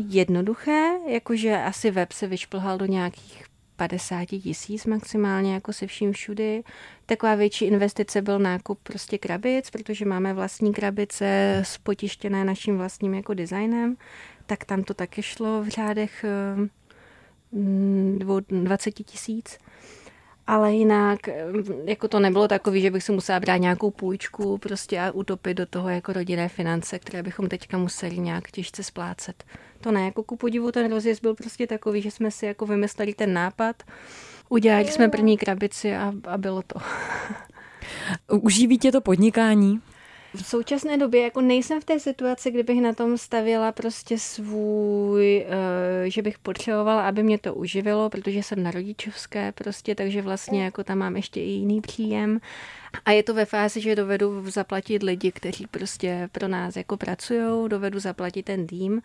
jednoduché, 0.09 0.91
jakože 1.07 1.63
asi 1.63 1.91
web 1.91 2.13
se 2.13 2.27
vyšplhal 2.27 2.79
do 2.79 2.87
nějakých 2.87 3.45
50 3.77 4.25
tisíc 4.25 4.87
maximálně 4.87 5.55
jako 5.55 5.73
se 5.73 5.87
vším 5.87 6.13
všudy. 6.13 6.63
Taková 7.07 7.35
větší 7.35 7.65
investice 7.65 8.23
byl 8.23 8.39
nákup 8.39 8.79
prostě 8.83 9.19
krabic, 9.19 9.71
protože 9.71 10.05
máme 10.05 10.35
vlastní 10.35 10.73
krabice 10.73 11.61
spotištěné 11.67 12.45
naším 12.45 12.79
vlastním 12.79 13.15
jako 13.15 13.35
designem, 13.35 13.97
tak 14.47 14.65
tam 14.65 14.83
to 14.83 14.95
taky 14.95 15.23
šlo 15.23 15.63
v 15.63 15.69
řádech 15.69 16.25
20 17.53 18.99
mm, 18.99 19.05
tisíc 19.05 19.59
ale 20.51 20.73
jinak 20.73 21.19
jako 21.85 22.09
to 22.09 22.21
nebylo 22.21 22.49
takový, 22.49 22.81
že 22.81 22.91
bych 22.91 23.03
si 23.03 23.13
musela 23.13 23.41
brát 23.41 23.57
nějakou 23.57 23.91
půjčku 23.91 24.59
prostě 24.59 25.01
a 25.01 25.11
utopit 25.11 25.55
do 25.55 25.67
toho 25.67 25.89
jako 25.89 26.13
rodinné 26.13 26.49
finance, 26.49 26.99
které 26.99 27.23
bychom 27.23 27.49
teďka 27.49 27.79
museli 27.79 28.19
nějak 28.19 28.51
těžce 28.51 28.83
splácet. 28.83 29.45
To 29.81 29.93
ne, 29.93 30.05
jako 30.05 30.23
ku 30.23 30.37
podivu 30.37 30.73
ten 30.73 30.91
rozjezd 30.91 31.23
byl 31.23 31.35
prostě 31.35 31.67
takový, 31.67 32.03
že 32.03 32.11
jsme 32.11 32.31
si 32.31 32.47
jako 32.47 32.67
vymysleli 32.67 33.15
ten 33.15 33.33
nápad, 33.33 33.83
udělali 34.49 34.85
jsme 34.85 35.09
první 35.09 35.39
krabici 35.39 35.97
a, 35.97 36.13
a 36.25 36.39
bylo 36.39 36.63
to. 36.63 36.81
Uživí 38.41 38.79
tě 38.79 38.93
to 38.93 39.01
podnikání? 39.01 39.81
V 40.35 40.47
současné 40.47 40.99
době 40.99 41.23
jako 41.23 41.41
nejsem 41.41 41.81
v 41.81 41.85
té 41.85 42.01
situaci, 42.01 42.51
kdybych 42.51 42.81
na 42.81 42.93
tom 42.93 43.19
stavěla 43.19 43.73
prostě 43.73 44.19
svůj, 44.19 45.47
uh, 45.47 46.09
že 46.11 46.23
bych 46.23 46.39
potřebovala, 46.39 47.09
aby 47.09 47.23
mě 47.23 47.39
to 47.39 47.55
uživilo, 47.55 48.11
protože 48.11 48.43
jsem 48.43 48.63
na 48.63 48.71
rodičovské 48.71 49.53
prostě, 49.53 49.95
takže 49.95 50.23
vlastně 50.23 50.65
jako 50.65 50.85
tam 50.85 50.99
mám 50.99 51.17
ještě 51.17 51.41
i 51.41 51.49
jiný 51.49 51.81
příjem. 51.81 52.41
A 53.05 53.11
je 53.11 53.23
to 53.23 53.35
ve 53.35 53.45
fázi, 53.45 53.81
že 53.81 53.97
dovedu 53.97 54.51
zaplatit 54.51 55.03
lidi, 55.03 55.33
kteří 55.33 55.67
prostě 55.67 56.29
pro 56.33 56.49
nás 56.49 56.77
jako 56.77 56.97
pracují, 56.97 57.69
dovedu 57.69 57.99
zaplatit 58.01 58.43
ten 58.43 58.67
tým, 58.67 59.03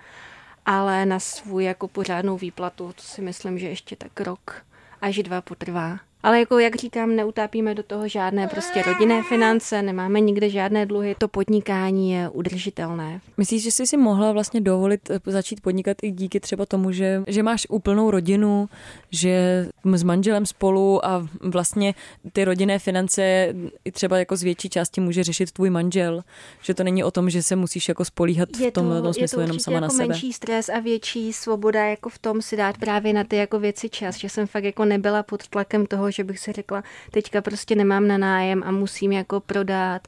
ale 0.66 1.06
na 1.06 1.20
svůj 1.20 1.64
jako 1.64 1.88
pořádnou 1.88 2.38
výplatu, 2.38 2.94
to 2.96 3.02
si 3.02 3.22
myslím, 3.22 3.60
že 3.60 3.68
ještě 3.68 3.96
tak 3.96 4.22
rok 4.22 4.66
až 5.02 5.18
dva 5.18 5.42
potrvá. 5.42 6.00
Ale 6.26 6.40
jako 6.40 6.60
jak 6.60 6.76
říkám, 6.76 7.16
neutápíme 7.16 7.76
do 7.76 7.84
toho 7.84 8.08
žádné 8.08 8.48
prostě 8.48 8.82
rodinné 8.82 9.24
finance, 9.24 9.82
nemáme 9.82 10.20
nikde 10.20 10.50
žádné 10.50 10.86
dluhy, 10.86 11.16
to 11.18 11.28
podnikání 11.28 12.12
je 12.12 12.30
udržitelné. 12.30 13.22
Myslíš, 13.38 13.64
že 13.64 13.72
jsi 13.72 13.88
si 13.88 13.98
mohla 13.98 14.32
vlastně 14.32 14.62
dovolit 14.62 15.10
eh, 15.10 15.20
začít 15.26 15.62
podnikat 15.62 15.98
i 16.02 16.12
díky 16.12 16.40
třeba 16.40 16.66
tomu, 16.66 16.92
že, 16.92 17.24
že 17.28 17.44
máš 17.44 17.68
úplnou 17.70 18.12
rodinu, 18.12 18.70
že 19.12 19.66
s 19.94 20.04
manželem 20.04 20.46
spolu 20.46 21.06
a 21.06 21.28
vlastně 21.42 21.94
ty 22.34 22.46
rodinné 22.46 22.80
finance 22.80 23.54
i 23.86 23.92
třeba 23.92 24.18
jako 24.18 24.36
z 24.36 24.44
větší 24.44 24.70
části 24.70 25.02
může 25.02 25.24
řešit 25.24 25.52
tvůj 25.52 25.70
manžel, 25.70 26.22
že 26.62 26.74
to 26.74 26.84
není 26.84 27.04
o 27.04 27.12
tom, 27.12 27.30
že 27.30 27.44
se 27.44 27.56
musíš 27.56 27.90
jako 27.90 28.06
spolíhat 28.06 28.50
je 28.60 28.72
v 28.72 28.74
tom, 28.74 28.90
to, 28.90 29.02
tom 29.02 29.14
smyslu 29.14 29.42
jenom 29.42 29.60
sama 29.60 29.76
jako 29.76 29.84
na 29.84 29.90
sebe. 29.90 30.08
menší 30.08 30.34
stres 30.34 30.70
a 30.70 30.80
větší 30.80 31.34
svoboda 31.34 31.86
jako 31.86 32.10
v 32.10 32.20
tom 32.20 32.42
si 32.42 32.58
dát 32.58 32.78
právě 32.78 33.14
na 33.14 33.24
ty 33.24 33.36
jako 33.36 33.60
věci 33.60 33.90
čas, 33.90 34.16
že 34.16 34.30
jsem 34.30 34.48
fakt 34.48 34.64
jako 34.64 34.86
nebyla 34.86 35.24
pod 35.24 35.48
tlakem 35.48 35.86
toho, 35.86 36.15
že 36.16 36.24
bych 36.24 36.40
si 36.40 36.52
řekla, 36.52 36.84
teďka 37.12 37.42
prostě 37.42 37.76
nemám 37.76 38.08
na 38.08 38.18
nájem 38.18 38.64
a 38.66 38.72
musím 38.72 39.12
jako 39.12 39.40
prodat 39.40 40.08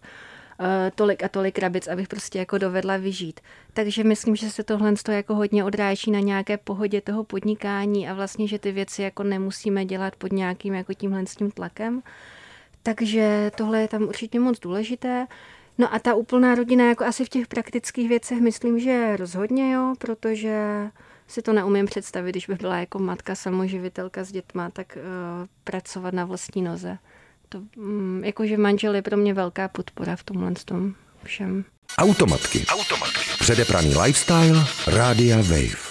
uh, 0.60 0.66
tolik 0.96 1.24
a 1.24 1.28
tolik 1.28 1.56
krabic, 1.56 1.88
abych 1.88 2.08
prostě 2.08 2.40
jako 2.40 2.58
dovedla 2.58 2.98
vyžít. 2.98 3.40
Takže 3.74 4.04
myslím, 4.04 4.36
že 4.36 4.50
se 4.50 4.64
tohle 4.64 4.94
to 5.04 5.12
jako 5.12 5.36
hodně 5.36 5.64
odráží 5.64 6.12
na 6.12 6.20
nějaké 6.20 6.58
pohodě 6.58 7.02
toho 7.02 7.24
podnikání 7.24 8.10
a 8.10 8.14
vlastně, 8.14 8.48
že 8.48 8.60
ty 8.60 8.72
věci 8.72 9.02
jako 9.02 9.24
nemusíme 9.24 9.86
dělat 9.86 10.16
pod 10.16 10.32
nějakým 10.32 10.74
jako 10.74 10.94
tímhle 10.94 11.26
s 11.26 11.36
tím 11.36 11.52
tlakem. 11.52 12.02
Takže 12.84 13.52
tohle 13.58 13.82
je 13.82 13.88
tam 13.88 14.04
určitě 14.04 14.40
moc 14.40 14.60
důležité. 14.60 15.28
No 15.78 15.94
a 15.94 16.00
ta 16.00 16.14
úplná 16.14 16.56
rodina, 16.56 16.90
jako 16.90 17.06
asi 17.06 17.26
v 17.26 17.30
těch 17.30 17.48
praktických 17.48 18.10
věcech, 18.10 18.42
myslím, 18.42 18.80
že 18.80 19.18
rozhodně 19.18 19.74
jo, 19.74 19.94
protože 20.00 20.90
si 21.28 21.42
to 21.42 21.54
neumím 21.54 21.86
představit, 21.86 22.32
když 22.32 22.48
bych 22.48 22.58
byla 22.58 22.78
jako 22.78 23.00
matka 23.00 23.36
samoživitelka 23.36 24.24
s 24.24 24.32
dětma, 24.32 24.70
tak 24.70 24.98
uh, 24.98 25.48
pracovat 25.64 26.14
na 26.14 26.26
vlastní 26.26 26.62
noze. 26.62 26.98
To, 27.50 27.62
um, 27.78 28.24
jakože 28.24 28.58
manžel 28.58 28.96
je 28.96 29.02
pro 29.02 29.18
mě 29.18 29.34
velká 29.34 29.68
podpora 29.68 30.16
v 30.16 30.24
tomhle 30.24 30.52
tom 30.66 30.94
všem. 31.24 31.66
Automatky. 31.98 32.66
Automatky. 32.70 33.20
Předepraný 33.40 33.96
lifestyle. 33.96 34.66
Rádia 34.88 35.38
Wave. 35.38 35.87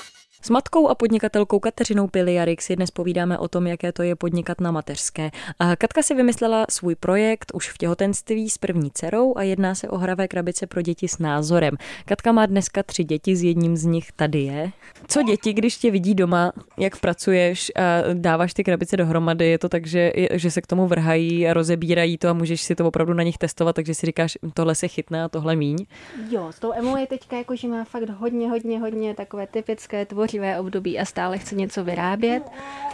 S 0.47 0.51
matkou 0.51 0.89
a 0.89 0.95
podnikatelkou 0.95 1.59
Kateřinou 1.59 2.07
Piliarik 2.07 2.63
si 2.63 2.77
dnes 2.77 2.91
povídáme 2.91 3.39
o 3.39 3.49
tom, 3.49 3.67
jaké 3.67 3.93
to 3.93 4.03
je 4.03 4.17
podnikat 4.17 4.61
na 4.61 4.71
mateřské. 4.71 5.31
A 5.59 5.77
Katka 5.77 6.03
si 6.03 6.15
vymyslela 6.15 6.67
svůj 6.71 6.95
projekt 6.95 7.53
už 7.55 7.71
v 7.71 7.79
těhotenství 7.79 8.51
s 8.51 8.59
první 8.59 8.91
dcerou 8.91 9.37
a 9.37 9.43
jedná 9.43 9.75
se 9.75 9.89
o 9.89 9.97
hravé 9.97 10.29
krabice 10.29 10.67
pro 10.67 10.83
děti 10.83 11.09
s 11.09 11.19
názorem. 11.19 11.75
Katka 12.05 12.33
má 12.33 12.47
dneska 12.47 12.83
tři 12.83 13.05
děti, 13.05 13.37
s 13.37 13.43
jedním 13.43 13.77
z 13.77 13.85
nich 13.85 14.13
tady 14.13 14.39
je. 14.39 14.71
Co 15.09 15.23
děti, 15.23 15.53
když 15.53 15.77
tě 15.77 15.91
vidí 15.91 16.15
doma, 16.15 16.53
jak 16.79 17.01
pracuješ 17.01 17.73
a 17.77 18.15
dáváš 18.15 18.55
ty 18.55 18.65
krabice 18.65 18.97
dohromady, 18.97 19.47
je 19.47 19.59
to 19.59 19.69
tak, 19.69 19.87
že, 19.87 20.13
že 20.33 20.51
se 20.51 20.61
k 20.61 20.67
tomu 20.67 20.87
vrhají 20.87 21.49
a 21.49 21.55
rozebírají 21.55 22.19
to 22.19 22.29
a 22.29 22.33
můžeš 22.33 22.63
si 22.63 22.75
to 22.75 22.87
opravdu 22.87 23.15
na 23.15 23.23
nich 23.23 23.39
testovat, 23.39 23.77
takže 23.77 23.95
si 23.95 24.07
říkáš, 24.07 24.39
tohle 24.55 24.75
se 24.75 24.89
chytne 24.89 25.25
a 25.25 25.29
tohle 25.29 25.57
míň? 25.57 25.87
Jo, 26.31 26.49
s 26.51 26.59
tou 26.59 26.73
Emou 26.73 26.97
je 26.97 27.07
teďka 27.07 27.37
jako, 27.37 27.57
že 27.57 27.69
má 27.69 27.85
fakt 27.85 28.09
hodně, 28.09 28.51
hodně, 28.51 28.81
hodně 28.81 29.15
takové 29.15 29.47
typické 29.47 30.07
tvoří 30.07 30.36
živé 30.37 30.61
období 30.61 30.99
a 30.99 31.05
stále 31.05 31.39
chce 31.39 31.55
něco 31.55 31.85
vyrábět. 31.85 32.43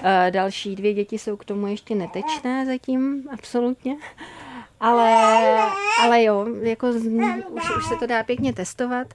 Eh, 0.02 0.30
další 0.30 0.76
dvě 0.76 0.94
děti 0.94 1.18
jsou 1.18 1.36
k 1.36 1.44
tomu 1.44 1.66
ještě 1.66 1.94
netečné 1.94 2.66
zatím, 2.66 3.28
absolutně. 3.32 3.96
Ale, 4.80 5.58
ale 6.02 6.22
jo, 6.22 6.46
jako 6.62 6.88
už, 7.48 7.76
už 7.76 7.86
se 7.88 7.94
to 7.98 8.06
dá 8.06 8.22
pěkně 8.22 8.52
testovat. 8.52 9.14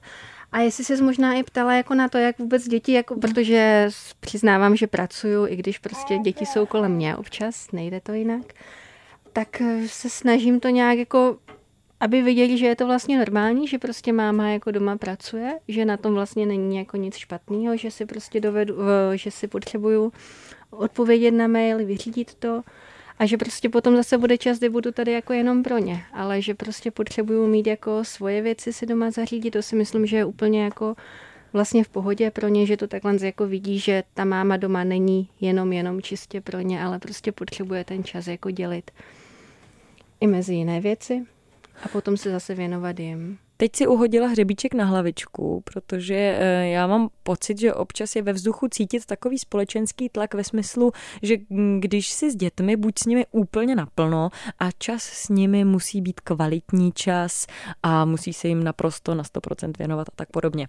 A 0.52 0.58
jestli 0.58 0.84
se 0.84 1.02
možná 1.02 1.34
i 1.34 1.42
ptala 1.42 1.74
jako 1.74 1.94
na 1.94 2.08
to, 2.08 2.18
jak 2.18 2.38
vůbec 2.38 2.68
děti, 2.68 2.92
jako, 2.92 3.16
protože 3.16 3.88
přiznávám, 4.20 4.76
že 4.76 4.86
pracuju, 4.86 5.46
i 5.46 5.56
když 5.56 5.78
prostě 5.78 6.18
děti 6.18 6.46
jsou 6.46 6.66
kolem 6.66 6.92
mě 6.92 7.16
občas, 7.16 7.72
nejde 7.72 8.00
to 8.00 8.12
jinak, 8.12 8.52
tak 9.32 9.62
se 9.86 10.10
snažím 10.10 10.60
to 10.60 10.68
nějak 10.68 10.98
jako 10.98 11.36
aby 12.00 12.22
viděli, 12.22 12.58
že 12.58 12.66
je 12.66 12.76
to 12.76 12.86
vlastně 12.86 13.18
normální, 13.18 13.68
že 13.68 13.78
prostě 13.78 14.12
máma 14.12 14.48
jako 14.48 14.70
doma 14.70 14.96
pracuje, 14.96 15.58
že 15.68 15.84
na 15.84 15.96
tom 15.96 16.14
vlastně 16.14 16.46
není 16.46 16.76
jako 16.76 16.96
nic 16.96 17.16
špatného, 17.16 17.76
že 17.76 17.90
si 17.90 18.06
prostě 18.06 18.40
dovedu, 18.40 18.76
že 19.14 19.30
si 19.30 19.48
potřebuju 19.48 20.12
odpovědět 20.70 21.30
na 21.30 21.46
mail, 21.46 21.86
vyřídit 21.86 22.34
to 22.34 22.62
a 23.18 23.26
že 23.26 23.36
prostě 23.36 23.68
potom 23.68 23.96
zase 23.96 24.18
bude 24.18 24.38
čas, 24.38 24.58
kdy 24.58 24.68
budu 24.68 24.92
tady 24.92 25.12
jako 25.12 25.32
jenom 25.32 25.62
pro 25.62 25.78
ně, 25.78 26.02
ale 26.12 26.42
že 26.42 26.54
prostě 26.54 26.90
potřebuju 26.90 27.46
mít 27.46 27.66
jako 27.66 28.04
svoje 28.04 28.42
věci 28.42 28.72
si 28.72 28.86
doma 28.86 29.10
zařídit, 29.10 29.50
to 29.50 29.62
si 29.62 29.76
myslím, 29.76 30.06
že 30.06 30.16
je 30.16 30.24
úplně 30.24 30.64
jako 30.64 30.94
vlastně 31.52 31.84
v 31.84 31.88
pohodě 31.88 32.30
pro 32.30 32.48
ně, 32.48 32.66
že 32.66 32.76
to 32.76 32.86
takhle 32.86 33.16
jako 33.22 33.46
vidí, 33.46 33.78
že 33.78 34.02
ta 34.14 34.24
máma 34.24 34.56
doma 34.56 34.84
není 34.84 35.28
jenom 35.40 35.72
jenom 35.72 36.02
čistě 36.02 36.40
pro 36.40 36.60
ně, 36.60 36.82
ale 36.82 36.98
prostě 36.98 37.32
potřebuje 37.32 37.84
ten 37.84 38.04
čas 38.04 38.26
jako 38.26 38.50
dělit 38.50 38.90
i 40.20 40.26
mezi 40.26 40.54
jiné 40.54 40.80
věci 40.80 41.26
a 41.82 41.88
potom 41.88 42.16
se 42.16 42.30
zase 42.30 42.54
věnovat 42.54 43.00
jim. 43.00 43.38
Teď 43.56 43.76
si 43.76 43.86
uhodila 43.86 44.28
hřebíček 44.28 44.74
na 44.74 44.84
hlavičku, 44.84 45.62
protože 45.64 46.14
eh, 46.14 46.68
já 46.68 46.86
mám 46.86 47.08
pocit, 47.22 47.58
že 47.58 47.74
občas 47.74 48.16
je 48.16 48.22
ve 48.22 48.32
vzduchu 48.32 48.68
cítit 48.68 49.06
takový 49.06 49.38
společenský 49.38 50.08
tlak 50.08 50.34
ve 50.34 50.44
smyslu, 50.44 50.92
že 51.22 51.36
když 51.78 52.08
si 52.08 52.30
s 52.30 52.36
dětmi, 52.36 52.76
buď 52.76 52.98
s 52.98 53.04
nimi 53.04 53.26
úplně 53.30 53.76
naplno 53.76 54.30
a 54.58 54.70
čas 54.78 55.02
s 55.02 55.28
nimi 55.28 55.64
musí 55.64 56.00
být 56.00 56.20
kvalitní 56.20 56.92
čas 56.92 57.46
a 57.82 58.04
musí 58.04 58.32
se 58.32 58.48
jim 58.48 58.64
naprosto 58.64 59.14
na 59.14 59.22
100% 59.22 59.72
věnovat 59.78 60.08
a 60.08 60.12
tak 60.16 60.30
podobně. 60.30 60.68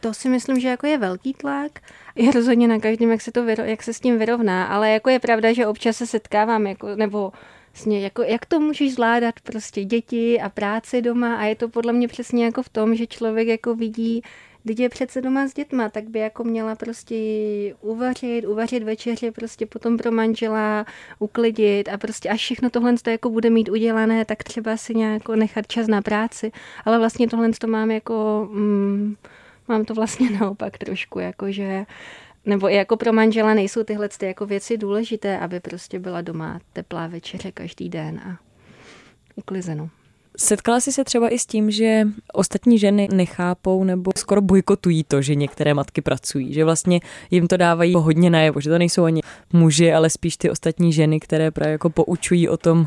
To 0.00 0.14
si 0.14 0.28
myslím, 0.28 0.60
že 0.60 0.68
jako 0.68 0.86
je 0.86 0.98
velký 0.98 1.34
tlak. 1.34 1.80
Je 2.14 2.32
rozhodně 2.32 2.68
na 2.68 2.78
každém, 2.78 3.10
jak 3.10 3.20
se, 3.20 3.32
to 3.32 3.44
jak 3.44 3.82
se 3.82 3.92
s 3.92 4.00
tím 4.00 4.18
vyrovná, 4.18 4.64
ale 4.64 4.90
jako 4.90 5.10
je 5.10 5.18
pravda, 5.18 5.52
že 5.52 5.66
občas 5.66 5.96
se 5.96 6.06
setkávám, 6.06 6.66
jako, 6.66 6.96
nebo 6.96 7.32
Vlastně, 7.76 8.00
jako, 8.00 8.22
jak 8.22 8.46
to 8.46 8.60
můžeš 8.60 8.94
zvládat 8.94 9.34
prostě 9.40 9.84
děti 9.84 10.40
a 10.40 10.48
práci 10.48 11.02
doma 11.02 11.36
a 11.36 11.44
je 11.44 11.54
to 11.54 11.68
podle 11.68 11.92
mě 11.92 12.08
přesně 12.08 12.44
jako 12.44 12.62
v 12.62 12.68
tom, 12.68 12.94
že 12.94 13.06
člověk 13.06 13.48
jako 13.48 13.74
vidí, 13.74 14.22
když 14.62 14.78
je 14.78 14.88
přece 14.88 15.20
doma 15.20 15.48
s 15.48 15.54
dětma, 15.54 15.88
tak 15.88 16.08
by 16.08 16.18
jako 16.18 16.44
měla 16.44 16.74
prostě 16.74 17.14
uvařit, 17.80 18.44
uvařit 18.44 18.82
večeři 18.82 19.30
prostě 19.30 19.66
potom 19.66 19.96
pro 19.96 20.12
manžela, 20.12 20.86
uklidit 21.18 21.88
a 21.88 21.98
prostě 21.98 22.28
až 22.28 22.40
všechno 22.40 22.70
tohle 22.70 22.94
to 23.02 23.10
jako 23.10 23.30
bude 23.30 23.50
mít 23.50 23.68
udělané, 23.68 24.24
tak 24.24 24.44
třeba 24.44 24.76
si 24.76 24.94
nějak 24.94 25.28
nechat 25.28 25.66
čas 25.66 25.86
na 25.86 26.02
práci, 26.02 26.52
ale 26.84 26.98
vlastně 26.98 27.28
tohle 27.28 27.50
to 27.60 27.66
mám 27.66 27.90
jako, 27.90 28.48
mm, 28.52 29.16
mám 29.68 29.84
to 29.84 29.94
vlastně 29.94 30.30
naopak 30.40 30.78
trošku, 30.78 31.18
jako 31.18 31.52
že 31.52 31.86
nebo 32.46 32.70
i 32.70 32.74
jako 32.74 32.96
pro 32.96 33.12
manžela 33.12 33.54
nejsou 33.54 33.84
tyhle 33.84 34.08
ty 34.08 34.26
jako 34.26 34.46
věci 34.46 34.78
důležité, 34.78 35.38
aby 35.38 35.60
prostě 35.60 35.98
byla 35.98 36.20
doma 36.20 36.60
teplá 36.72 37.06
večeře 37.06 37.52
každý 37.52 37.88
den 37.88 38.20
a 38.24 38.38
uklizeno. 39.36 39.90
Setkala 40.38 40.80
jsi 40.80 40.92
se 40.92 41.04
třeba 41.04 41.28
i 41.28 41.38
s 41.38 41.46
tím, 41.46 41.70
že 41.70 42.08
ostatní 42.32 42.78
ženy 42.78 43.08
nechápou 43.12 43.84
nebo 43.84 44.10
skoro 44.16 44.40
bojkotují 44.40 45.04
to, 45.04 45.22
že 45.22 45.34
některé 45.34 45.74
matky 45.74 46.02
pracují, 46.02 46.52
že 46.52 46.64
vlastně 46.64 47.00
jim 47.30 47.48
to 47.48 47.56
dávají 47.56 47.94
hodně 47.94 48.30
najevo, 48.30 48.60
že 48.60 48.70
to 48.70 48.78
nejsou 48.78 49.04
ani 49.04 49.20
muži, 49.52 49.92
ale 49.92 50.10
spíš 50.10 50.36
ty 50.36 50.50
ostatní 50.50 50.92
ženy, 50.92 51.20
které 51.20 51.50
právě 51.50 51.72
jako 51.72 51.90
poučují 51.90 52.48
o 52.48 52.56
tom, 52.56 52.86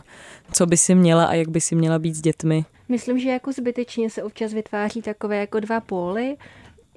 co 0.51 0.65
by 0.65 0.77
si 0.77 0.95
měla 0.95 1.25
a 1.25 1.33
jak 1.33 1.47
by 1.47 1.61
si 1.61 1.75
měla 1.75 1.99
být 1.99 2.15
s 2.15 2.21
dětmi. 2.21 2.65
Myslím, 2.89 3.19
že 3.19 3.29
jako 3.29 3.51
zbytečně 3.51 4.09
se 4.09 4.23
občas 4.23 4.53
vytváří 4.53 5.01
takové 5.01 5.37
jako 5.37 5.59
dva 5.59 5.79
póly 5.79 6.35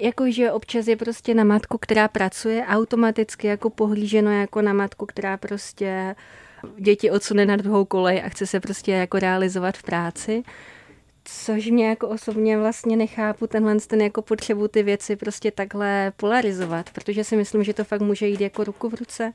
Jakože 0.03 0.53
občas 0.53 0.87
je 0.87 0.97
prostě 0.97 1.35
na 1.35 1.45
matku, 1.45 1.79
která 1.79 2.09
pracuje, 2.09 2.65
automaticky 2.67 3.47
jako 3.47 3.71
pohlíženo 3.71 4.31
jako 4.31 4.63
na 4.63 4.73
matku, 4.73 5.07
která 5.07 5.37
prostě 5.37 6.15
děti 6.79 7.11
odsune 7.11 7.47
na 7.47 7.57
druhou 7.57 7.85
kolej 7.85 8.23
a 8.27 8.29
chce 8.29 8.47
se 8.47 8.61
prostě 8.61 8.93
jako 8.93 9.19
realizovat 9.19 9.77
v 9.77 9.83
práci. 9.83 10.43
Což 11.25 11.67
mě 11.67 11.89
jako 11.89 12.09
osobně 12.09 12.59
vlastně 12.59 12.97
nechápu 12.97 13.47
tenhle 13.47 13.77
ten 13.77 14.01
jako 14.01 14.23
potřebu 14.23 14.69
ty 14.69 14.83
věci 14.83 15.17
prostě 15.17 15.51
takhle 15.51 16.13
polarizovat, 16.17 16.91
protože 16.91 17.25
si 17.25 17.37
myslím, 17.37 17.65
že 17.65 17.75
to 17.75 17.85
fakt 17.85 18.01
může 18.01 18.27
jít 18.27 18.41
jako 18.41 18.65
ruku 18.65 18.89
v 18.89 18.95
ruce. 18.95 19.33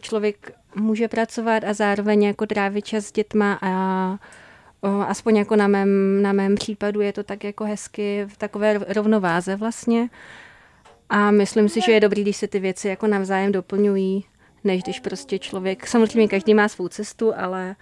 Člověk 0.00 0.52
může 0.74 1.08
pracovat 1.08 1.64
a 1.64 1.72
zároveň 1.72 2.22
jako 2.22 2.46
trávit 2.46 2.84
čas 2.84 3.04
s 3.04 3.12
dětma 3.12 3.58
a 3.62 4.18
aspoň 4.82 5.36
jako 5.36 5.56
na 5.56 5.68
mém, 5.68 6.22
na 6.22 6.32
mém 6.32 6.54
případu 6.54 7.00
je 7.00 7.12
to 7.12 7.22
tak 7.22 7.44
jako 7.44 7.64
hezky 7.64 8.24
v 8.28 8.36
takové 8.36 8.78
rovnováze 8.88 9.56
vlastně. 9.56 10.08
A 11.08 11.30
myslím 11.30 11.68
si, 11.68 11.80
že 11.80 11.92
je 11.92 12.00
dobrý, 12.00 12.22
když 12.22 12.36
se 12.36 12.48
ty 12.48 12.60
věci 12.60 12.88
jako 12.88 13.06
navzájem 13.06 13.52
doplňují, 13.52 14.24
než 14.64 14.82
když 14.82 15.00
prostě 15.00 15.38
člověk, 15.38 15.86
samozřejmě 15.86 16.28
každý 16.28 16.54
má 16.54 16.68
svou 16.68 16.88
cestu, 16.88 17.32
ale 17.36 17.76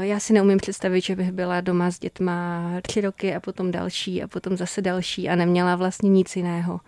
já 0.00 0.20
si 0.20 0.32
neumím 0.32 0.58
představit, 0.58 1.00
že 1.00 1.16
bych 1.16 1.32
byla 1.32 1.60
doma 1.60 1.90
s 1.90 1.98
dětma 1.98 2.62
tři 2.82 3.00
roky 3.00 3.34
a 3.34 3.40
potom 3.40 3.70
další 3.70 4.22
a 4.22 4.28
potom 4.28 4.56
zase 4.56 4.82
další 4.82 5.28
a 5.28 5.36
neměla 5.36 5.76
vlastně 5.76 6.10
nic 6.10 6.36
jiného 6.36 6.80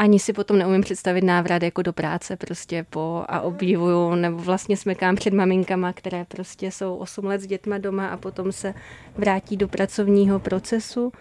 ani 0.00 0.18
si 0.18 0.32
potom 0.32 0.58
neumím 0.58 0.80
představit 0.80 1.24
návrat 1.24 1.62
jako 1.62 1.82
do 1.82 1.92
práce 1.92 2.36
prostě 2.36 2.86
po 2.90 3.24
a 3.28 3.40
obdivuju, 3.40 4.14
nebo 4.14 4.38
vlastně 4.38 4.76
smekám 4.76 5.16
před 5.16 5.34
maminkama, 5.34 5.92
které 5.92 6.24
prostě 6.24 6.70
jsou 6.70 6.96
8 6.96 7.24
let 7.24 7.40
s 7.40 7.46
dětma 7.46 7.78
doma 7.78 8.08
a 8.08 8.16
potom 8.16 8.52
se 8.52 8.74
vrátí 9.16 9.56
do 9.56 9.68
pracovního 9.68 10.38
procesu, 10.38 11.12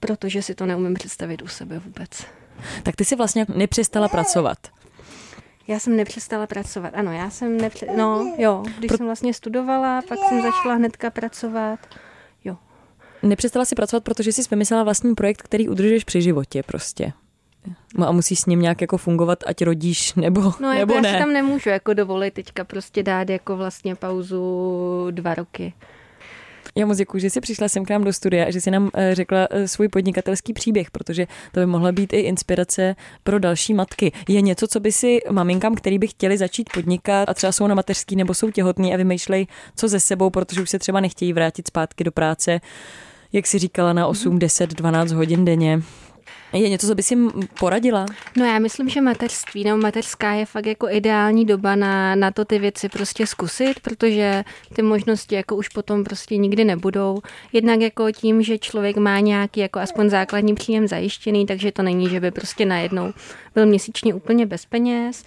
protože 0.00 0.42
si 0.42 0.54
to 0.54 0.66
neumím 0.66 0.94
představit 0.94 1.42
u 1.42 1.46
sebe 1.46 1.78
vůbec. 1.78 2.26
Tak 2.82 2.96
ty 2.96 3.04
si 3.04 3.16
vlastně 3.16 3.46
nepřestala 3.54 4.08
pracovat. 4.08 4.58
Já 5.68 5.78
jsem 5.78 5.96
nepřestala 5.96 6.46
pracovat. 6.46 6.92
Ano, 6.94 7.12
já 7.12 7.30
jsem 7.30 7.56
nepře... 7.56 7.86
No, 7.96 8.34
jo, 8.38 8.62
když 8.78 8.88
Pro... 8.88 8.96
jsem 8.96 9.06
vlastně 9.06 9.34
studovala, 9.34 10.02
pak 10.08 10.18
jsem 10.28 10.42
začala 10.42 10.74
hnedka 10.74 11.10
pracovat. 11.10 11.78
Jo. 12.44 12.56
Nepřestala 13.22 13.64
si 13.64 13.74
pracovat, 13.74 14.04
protože 14.04 14.32
jsi 14.32 14.42
vymyslela 14.50 14.82
vlastní 14.82 15.14
projekt, 15.14 15.42
který 15.42 15.68
udržuješ 15.68 16.04
při 16.04 16.22
životě 16.22 16.62
prostě. 16.62 17.12
No 17.98 18.08
a 18.08 18.12
musíš 18.12 18.40
s 18.40 18.46
ním 18.46 18.60
nějak 18.60 18.80
jako 18.80 18.98
fungovat, 18.98 19.38
ať 19.46 19.62
rodíš 19.62 20.14
nebo, 20.14 20.40
no, 20.60 20.72
jako 20.72 20.78
nebo 20.78 20.94
já 20.94 21.00
ne. 21.00 21.08
já 21.08 21.14
si 21.14 21.20
tam 21.20 21.32
nemůžu 21.32 21.68
jako 21.68 21.94
dovolit 21.94 22.34
teďka 22.34 22.64
prostě 22.64 23.02
dát 23.02 23.30
jako 23.30 23.56
vlastně 23.56 23.94
pauzu 23.94 25.06
dva 25.10 25.34
roky. 25.34 25.72
Já 26.76 26.86
moc 26.86 26.98
děkuji, 26.98 27.18
že 27.18 27.30
jsi 27.30 27.40
přišla 27.40 27.68
sem 27.68 27.84
k 27.84 27.90
nám 27.90 28.04
do 28.04 28.12
studia 28.12 28.44
a 28.46 28.50
že 28.50 28.60
jsi 28.60 28.70
nám 28.70 28.90
eh, 28.94 29.14
řekla 29.14 29.48
eh, 29.50 29.68
svůj 29.68 29.88
podnikatelský 29.88 30.52
příběh, 30.52 30.90
protože 30.90 31.26
to 31.52 31.60
by 31.60 31.66
mohla 31.66 31.92
být 31.92 32.12
i 32.12 32.20
inspirace 32.20 32.96
pro 33.22 33.38
další 33.38 33.74
matky. 33.74 34.12
Je 34.28 34.40
něco, 34.40 34.68
co 34.68 34.80
by 34.80 34.92
si 34.92 35.20
maminkám, 35.30 35.74
který 35.74 35.98
by 35.98 36.06
chtěli 36.06 36.38
začít 36.38 36.70
podnikat 36.74 37.28
a 37.28 37.34
třeba 37.34 37.52
jsou 37.52 37.66
na 37.66 37.74
mateřský 37.74 38.16
nebo 38.16 38.34
jsou 38.34 38.50
těhotní 38.50 38.94
a 38.94 38.96
vymýšlej, 38.96 39.46
co 39.76 39.88
ze 39.88 40.00
sebou, 40.00 40.30
protože 40.30 40.62
už 40.62 40.70
se 40.70 40.78
třeba 40.78 41.00
nechtějí 41.00 41.32
vrátit 41.32 41.66
zpátky 41.66 42.04
do 42.04 42.12
práce, 42.12 42.60
jak 43.32 43.46
si 43.46 43.58
říkala, 43.58 43.92
na 43.92 44.06
8, 44.06 44.38
10, 44.38 44.70
12 44.70 45.12
hodin 45.12 45.44
denně 45.44 45.82
Je 46.52 46.68
něco, 46.68 46.86
co 46.86 46.94
by 46.94 47.02
si 47.02 47.16
poradila? 47.58 48.06
No 48.36 48.44
já 48.44 48.58
myslím, 48.58 48.88
že 48.88 49.00
mateřství 49.00 49.64
nebo 49.64 49.76
mateřská 49.76 50.32
je 50.32 50.46
fakt 50.46 50.66
jako 50.66 50.88
ideální 50.90 51.44
doba 51.44 51.76
na, 51.76 52.14
na 52.14 52.30
to 52.30 52.44
ty 52.44 52.58
věci 52.58 52.88
prostě 52.88 53.26
zkusit, 53.26 53.80
protože 53.80 54.44
ty 54.74 54.82
možnosti 54.82 55.34
jako 55.34 55.56
už 55.56 55.68
potom 55.68 56.04
prostě 56.04 56.36
nikdy 56.36 56.64
nebudou. 56.64 57.20
Jednak 57.52 57.80
jako 57.80 58.12
tím, 58.12 58.42
že 58.42 58.58
člověk 58.58 58.96
má 58.96 59.20
nějaký 59.20 59.60
jako 59.60 59.78
aspoň 59.78 60.10
základní 60.10 60.54
příjem 60.54 60.88
zajištěný, 60.88 61.46
takže 61.46 61.72
to 61.72 61.82
není, 61.82 62.08
že 62.08 62.20
by 62.20 62.30
prostě 62.30 62.64
najednou 62.64 63.12
byl 63.54 63.66
měsíčně 63.66 64.14
úplně 64.14 64.46
bez 64.46 64.66
peněz. 64.66 65.24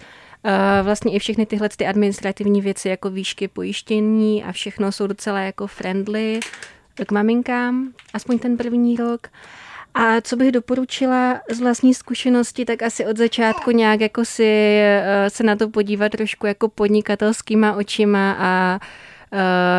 Vlastně 0.82 1.12
i 1.12 1.18
všechny 1.18 1.46
tyhle 1.46 1.68
ty 1.68 1.86
administrativní 1.86 2.60
věci 2.60 2.88
jako 2.88 3.10
výšky 3.10 3.48
pojištění 3.48 4.44
a 4.44 4.52
všechno 4.52 4.92
jsou 4.92 5.06
docela 5.06 5.40
jako 5.40 5.66
friendly 5.66 6.40
k 7.06 7.12
maminkám, 7.12 7.92
aspoň 8.14 8.38
ten 8.38 8.56
první 8.56 8.96
rok. 8.96 9.28
A 10.00 10.20
co 10.20 10.36
bych 10.36 10.52
doporučila 10.52 11.40
z 11.50 11.60
vlastní 11.60 11.94
zkušenosti, 11.94 12.64
tak 12.64 12.82
asi 12.82 13.06
od 13.06 13.16
začátku 13.16 13.70
nějak 13.70 14.00
jako 14.00 14.24
si 14.24 14.44
eh, 14.44 15.30
se 15.30 15.42
na 15.42 15.56
to 15.56 15.68
podívat 15.68 16.12
trošku 16.12 16.46
jako 16.46 16.68
podnikatelskýma 16.68 17.72
očima 17.72 18.36
a 18.38 18.78
Eh, 18.78 19.17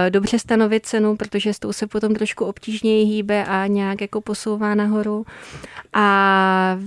dobře 0.10 0.40
stanovit 0.40 0.86
cenu, 0.86 1.16
protože 1.16 1.54
s 1.54 1.60
tou 1.60 1.74
se 1.74 1.88
potom 1.88 2.16
trošku 2.16 2.46
obtížněji 2.46 3.06
hýbe 3.06 3.46
a 3.46 3.68
nějak 3.68 4.02
jako 4.02 4.22
posouvá 4.22 4.76
nahoru 4.76 5.26
a 5.94 6.78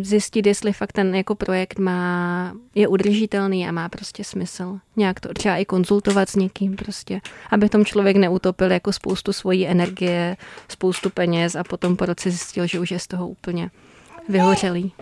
zjistit, 0.00 0.46
jestli 0.46 0.72
fakt 0.72 0.92
ten 0.92 1.14
jako 1.14 1.34
projekt 1.34 1.78
má, 1.78 2.52
je 2.74 2.88
udržitelný 2.88 3.68
a 3.68 3.72
má 3.72 3.88
prostě 3.88 4.24
smysl. 4.24 4.78
Nějak 4.96 5.20
to 5.20 5.34
třeba 5.34 5.56
i 5.56 5.64
konzultovat 5.64 6.28
s 6.28 6.36
někým 6.36 6.76
prostě, 6.76 7.20
aby 7.50 7.68
tom 7.68 7.84
člověk 7.84 8.16
neutopil 8.16 8.72
jako 8.72 8.92
spoustu 8.92 9.32
svojí 9.32 9.66
energie, 9.66 10.36
spoustu 10.68 11.10
peněz 11.10 11.56
a 11.56 11.64
potom 11.64 11.96
po 11.96 12.06
roce 12.06 12.30
zjistil, 12.30 12.66
že 12.66 12.80
už 12.80 12.90
je 12.90 12.98
z 12.98 13.06
toho 13.06 13.28
úplně 13.28 13.70
vyhořelý. 14.28 14.92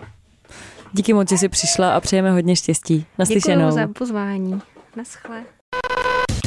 Díky 0.93 1.13
moc, 1.13 1.29
že 1.29 1.37
jsi 1.37 1.49
přišla 1.49 1.95
a 1.95 1.99
přejeme 1.99 2.31
hodně 2.31 2.55
štěstí. 2.55 3.05
Naslyšenou. 3.17 3.65
Děkuji 3.65 3.75
za 3.75 3.87
pozvání. 3.87 4.61
Naschle. 4.95 5.43